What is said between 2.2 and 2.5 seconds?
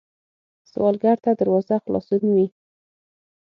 وي